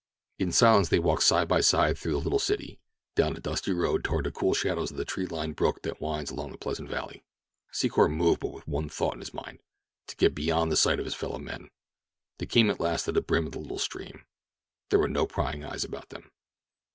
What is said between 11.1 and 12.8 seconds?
fellow men. They came at